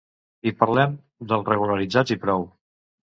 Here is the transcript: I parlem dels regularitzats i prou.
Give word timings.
I 0.51 0.53
parlem 0.61 0.95
dels 1.31 1.45
regularitzats 1.49 2.15
i 2.17 2.17
prou. 2.25 2.47